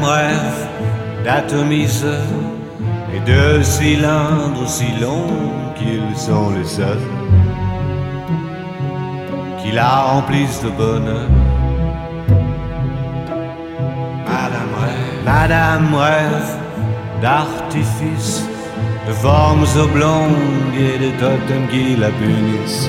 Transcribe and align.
Rêve 0.00 0.68
d'atomiseur 1.24 2.22
et 3.14 3.20
de 3.20 3.62
cylindres 3.62 4.62
aussi 4.62 4.86
longs 5.00 5.74
qu'ils 5.76 6.16
sont 6.16 6.50
les 6.50 6.64
seuls 6.64 7.08
qui 9.60 9.72
la 9.72 10.02
remplissent 10.02 10.62
de 10.62 10.70
bonheur. 10.70 11.28
Madame 14.24 14.72
rêve, 14.80 15.24
Madame 15.24 15.96
d'artifice, 17.20 18.44
de 19.06 19.12
formes 19.12 19.66
oblongues 19.76 20.76
et 20.78 20.98
de 20.98 21.10
totems 21.18 21.68
qui 21.70 21.96
la 21.96 22.10
punissent. 22.10 22.88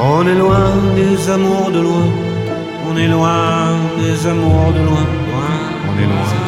On 0.00 0.26
est 0.26 0.34
loin 0.34 0.70
des 0.94 1.30
amours 1.30 1.70
de 1.70 1.80
loin, 1.80 2.06
on 2.88 2.96
est 2.96 3.08
loin 3.08 3.76
des 3.98 4.26
amours 4.26 4.72
de 4.72 4.80
loin, 4.80 5.04
loin, 5.30 5.50
on 5.88 6.02
est 6.02 6.06
loin. 6.06 6.47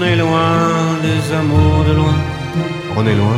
on 0.00 0.02
est 0.02 0.16
loin 0.16 0.96
des 1.02 1.34
amours 1.34 1.84
de 1.84 1.92
loin, 1.92 2.14
on 2.96 3.06
est 3.06 3.14
loin. 3.14 3.36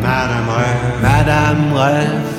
Madame 0.00 0.48
rêve, 0.48 1.02
Madame 1.02 1.72
rêve. 1.74 2.29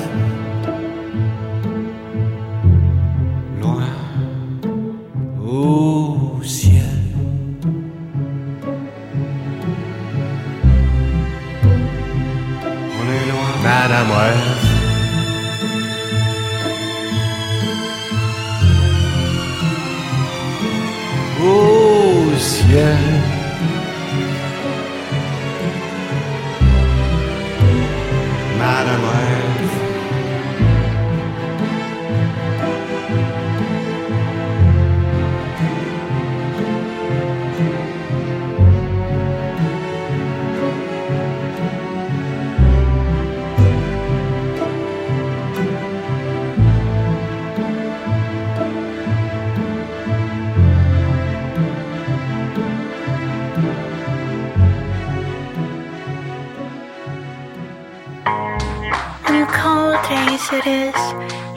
It 60.54 60.66
is 60.66 61.00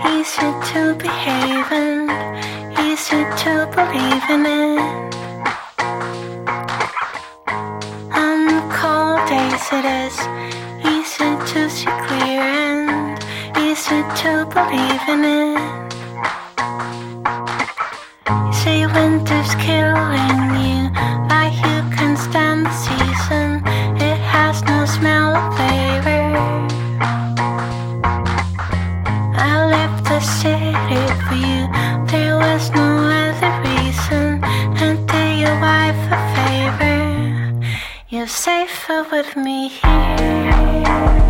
easy 0.07 0.49
to 0.71 0.95
behave 0.95 1.69
and 1.69 2.09
easy 2.79 3.23
to 3.43 3.67
believe 3.75 4.25
in 4.29 4.45
it. 4.45 5.15
On 8.23 8.39
cold 8.71 9.19
days 9.27 9.67
it 9.73 9.85
is 10.01 10.15
easy 10.93 11.31
to 11.51 11.69
see 11.69 11.93
clear 12.07 12.41
and 12.41 13.19
easy 13.57 14.01
to 14.21 14.45
believe 14.55 15.05
in 15.09 15.25
it. 15.43 15.93
You 18.29 18.53
say 18.53 18.85
winter's 18.85 19.55
killing 19.55 20.54
with 39.15 39.37
me 39.37 39.69
here. 39.69 41.24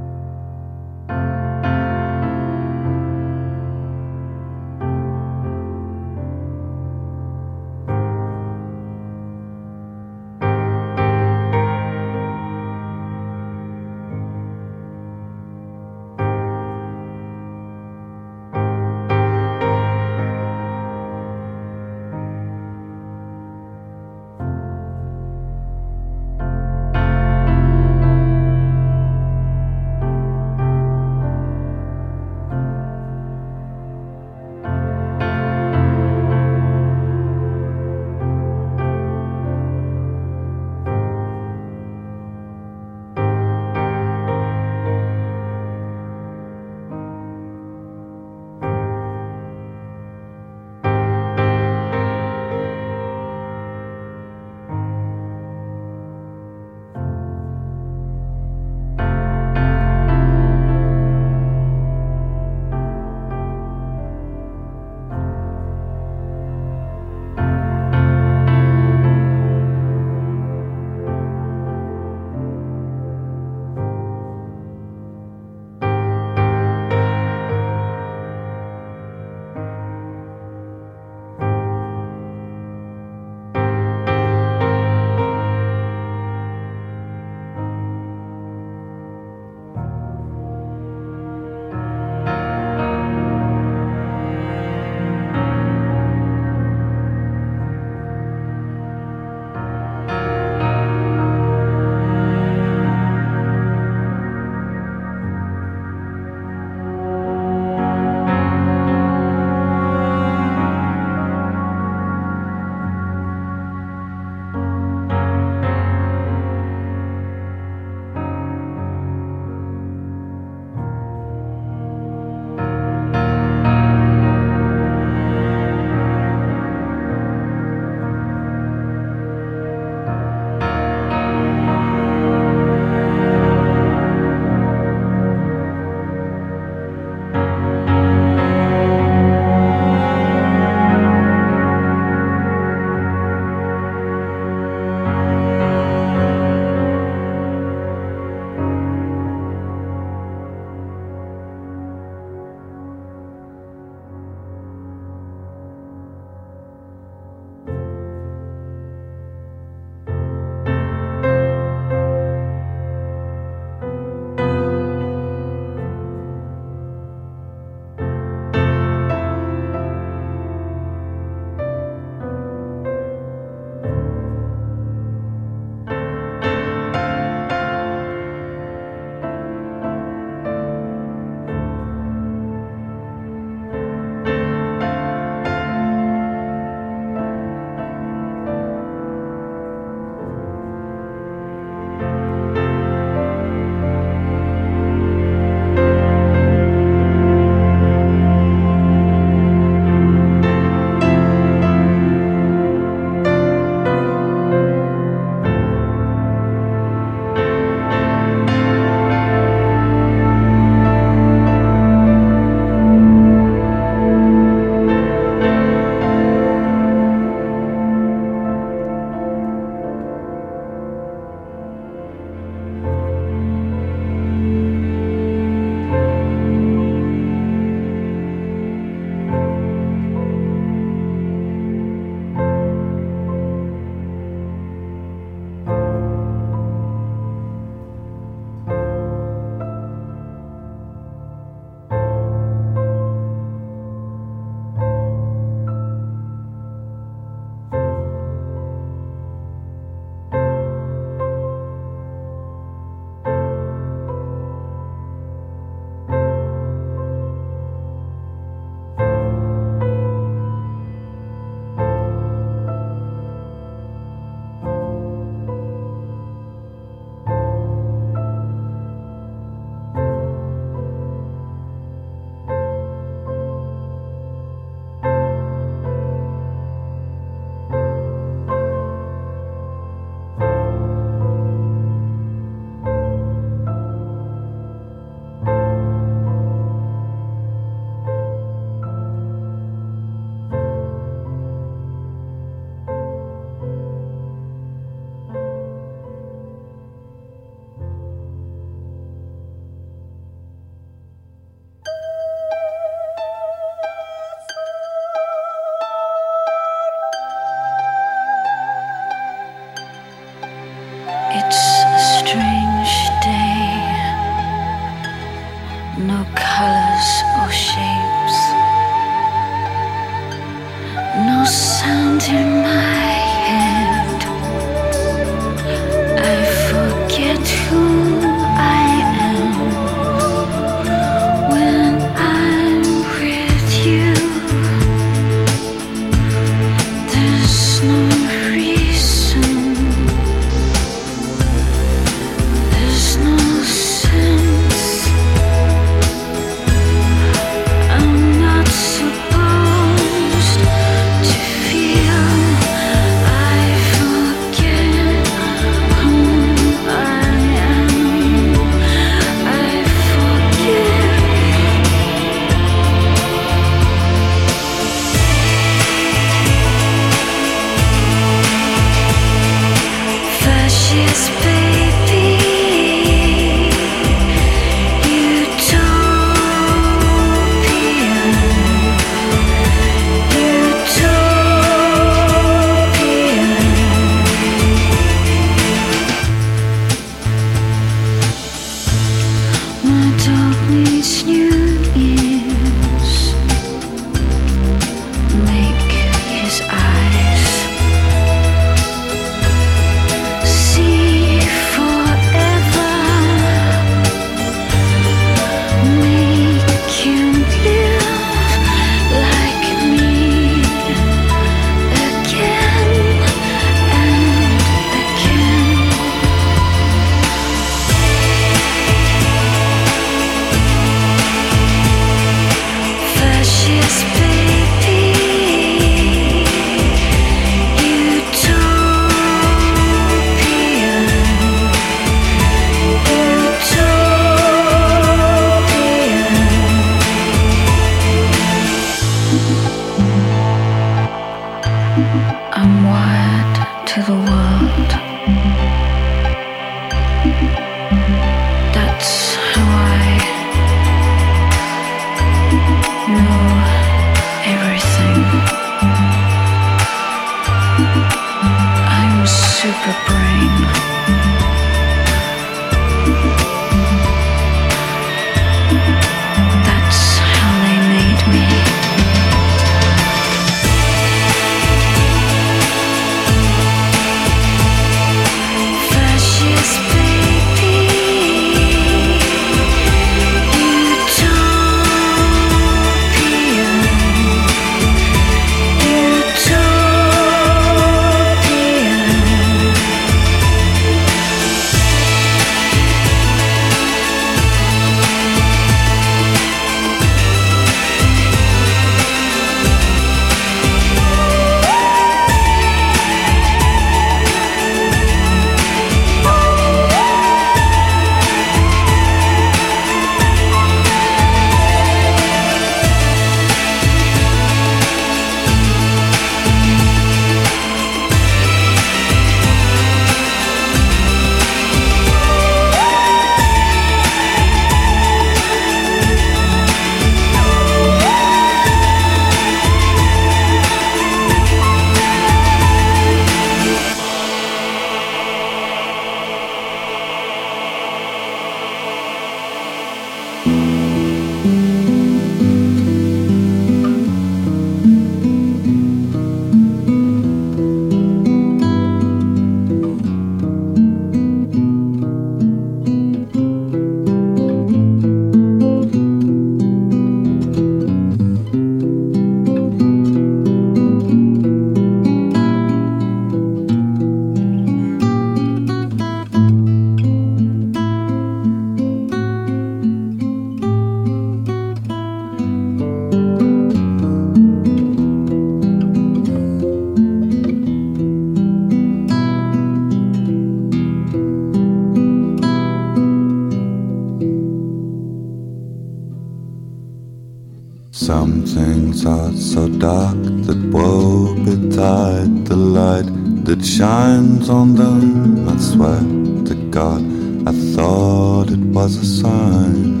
so 589.08 589.68
dark 589.68 590.16
that 590.46 590.70
woe 590.70 591.34
betide 591.44 592.46
the 592.46 592.56
light 592.56 593.08
that 593.44 593.64
shines 593.64 594.50
on 594.50 594.74
them. 594.74 595.48
I 595.48 595.56
swear 595.56 596.00
to 596.48 596.54
God, 596.70 597.02
I 597.48 597.52
thought 597.74 598.50
it 598.50 598.58
was 598.58 598.96
a 598.96 599.06
sign. 599.06 600.00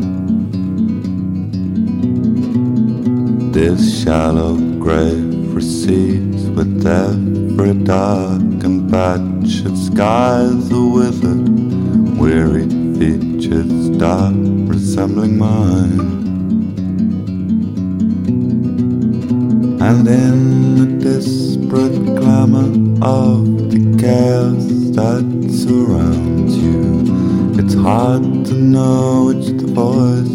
This 3.52 4.02
shallow 4.02 4.56
grave 4.78 5.54
recedes 5.54 6.50
with 6.50 6.86
every 6.86 7.74
dark 7.84 8.42
and 8.66 8.90
patched 8.90 9.76
sky, 9.90 10.44
the 10.70 10.82
withered, 10.96 11.48
weary 12.18 12.68
features 12.98 13.88
dark 13.96 14.34
resembling 14.68 15.38
mine. 15.38 16.17
And 19.88 20.06
in 20.06 20.74
the 20.76 20.86
desperate 21.02 21.96
clamor 22.18 22.68
of 23.00 23.70
the 23.70 23.80
chaos 23.98 24.66
that 24.98 25.24
surrounds 25.50 26.54
you, 26.58 27.58
it's 27.58 27.72
hard 27.72 28.22
to 28.48 28.52
know 28.52 29.32
which 29.32 29.46
the 29.46 29.66
voice 29.66 30.27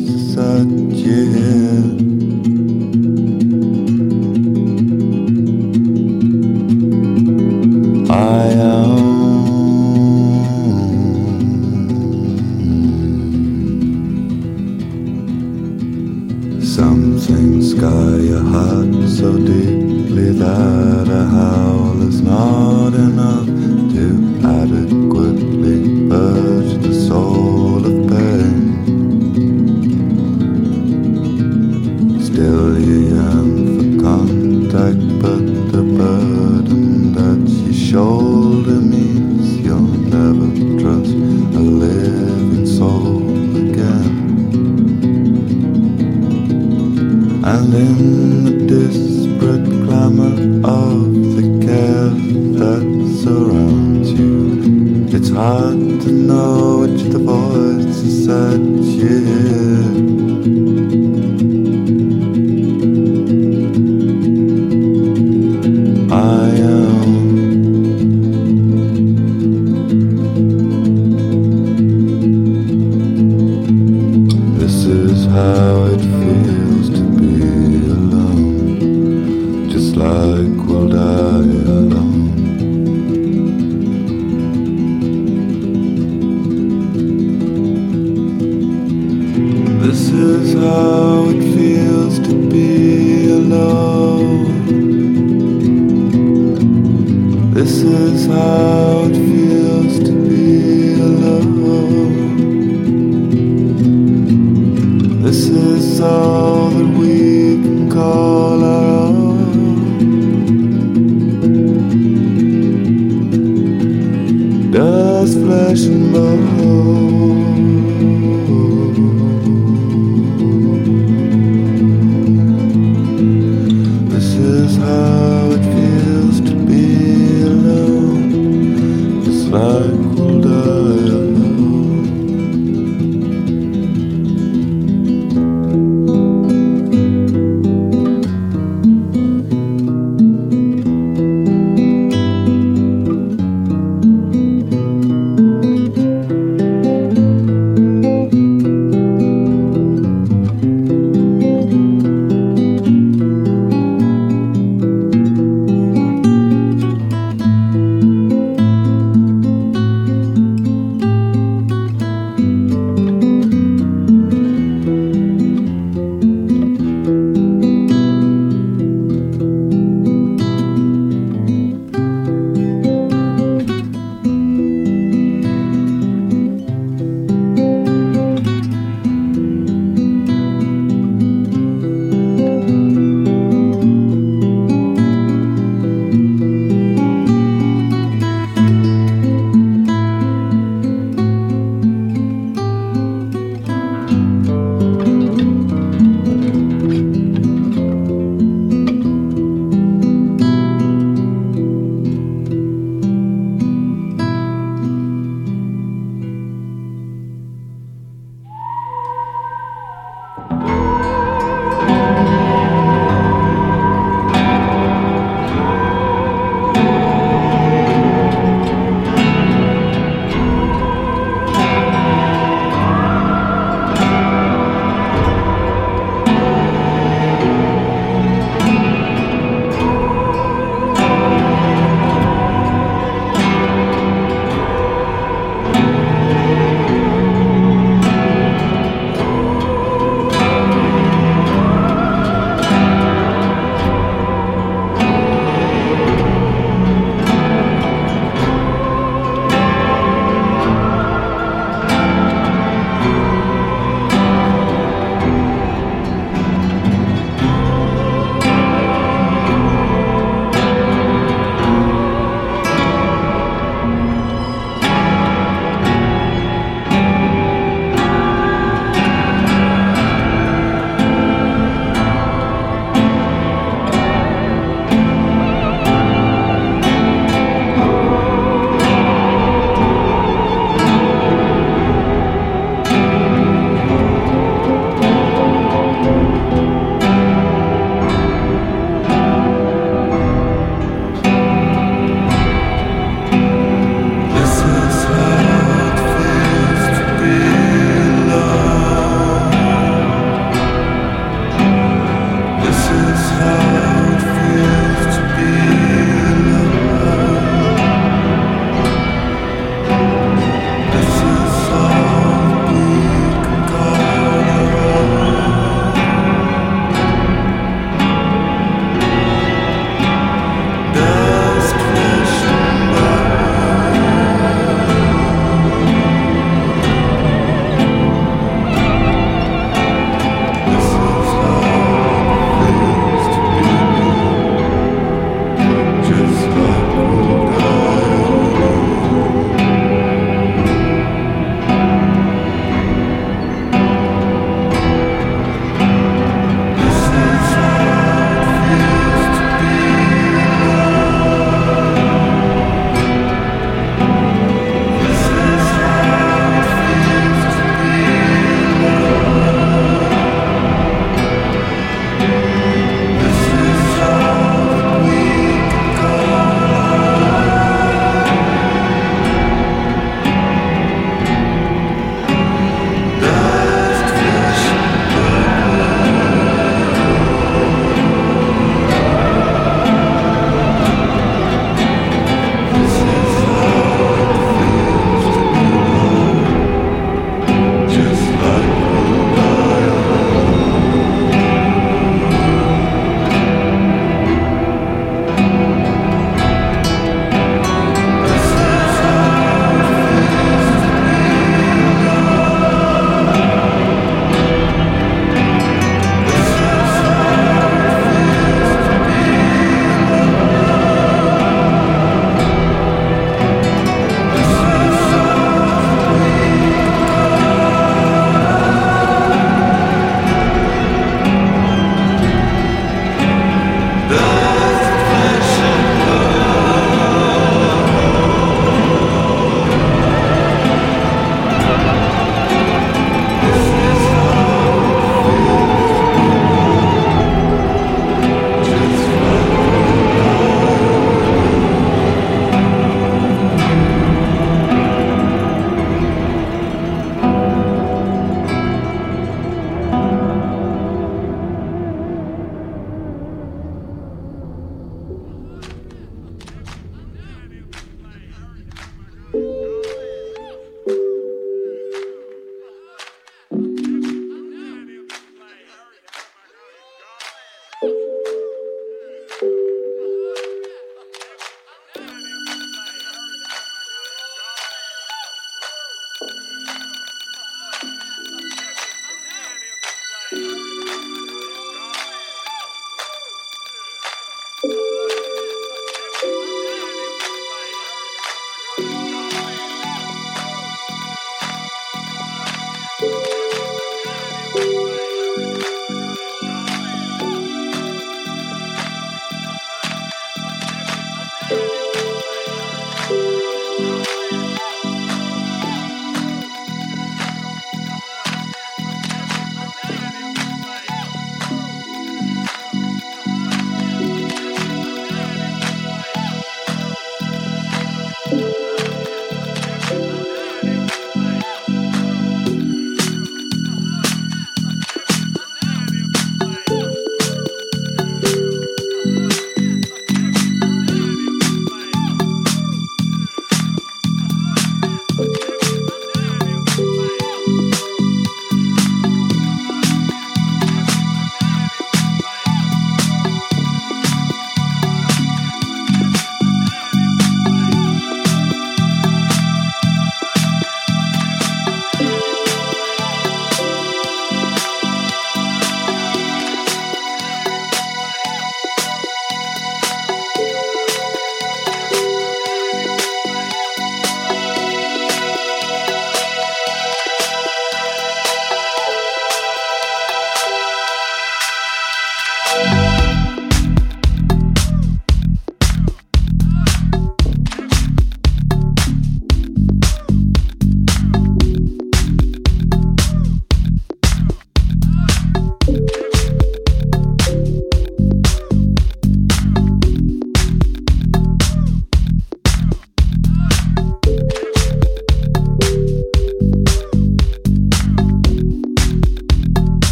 that 52.59 52.85
surrounds 53.23 54.11
you. 54.11 55.05
It's 55.15 55.29
hard 55.29 56.01
to 56.01 56.11
know 56.11 56.79
which 56.81 57.03
the 57.03 57.19
voices 57.19 58.27
that 58.27 58.59
you 58.59 59.19
hear. 59.25 59.72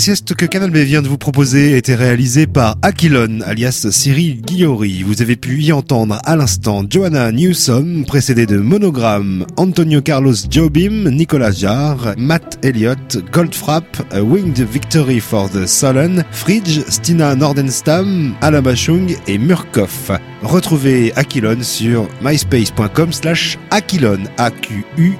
La 0.00 0.04
sieste 0.04 0.34
que 0.34 0.46
Canal 0.46 0.70
B 0.70 0.76
vient 0.78 1.02
de 1.02 1.08
vous 1.08 1.18
proposer 1.18 1.74
a 1.74 1.76
été 1.76 1.94
réalisée 1.94 2.46
par 2.46 2.78
Aquilon, 2.80 3.40
alias 3.44 3.86
Cyril 3.90 4.40
Guillory. 4.40 5.02
Vous 5.02 5.20
avez 5.20 5.36
pu 5.36 5.60
y 5.60 5.72
entendre 5.72 6.18
à 6.24 6.36
l'instant 6.36 6.82
Joanna 6.88 7.30
Newsom, 7.32 8.06
précédée 8.06 8.46
de 8.46 8.56
Monogram, 8.56 9.44
Antonio 9.58 10.00
Carlos 10.00 10.32
Jobim, 10.50 11.10
Nicolas 11.10 11.50
Jarre, 11.50 12.14
Matt 12.16 12.58
Elliott, 12.64 13.18
Goldfrapp, 13.30 13.84
A 14.10 14.22
Winged 14.22 14.66
Victory 14.66 15.20
for 15.20 15.50
the 15.50 15.66
Solen, 15.66 16.24
Fridge, 16.30 16.80
Stina 16.88 17.34
Nordenstam, 17.34 18.34
Alabachung 18.40 19.14
et 19.28 19.36
Murkoff. 19.36 20.12
Retrouvez 20.42 21.12
Aquilon 21.16 21.62
sur 21.62 22.08
myspace.com 22.22 23.12
slash 23.12 23.58
Aquilon, 23.70 24.20
A-Q-U-I-L-O-N-E. 24.38 25.10